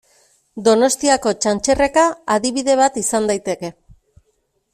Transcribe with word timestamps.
Donostiako 0.67 1.33
Txantxerreka 1.45 2.07
adibide 2.37 2.79
bat 2.83 2.99
izan 3.03 3.31
daiteke. 3.33 3.73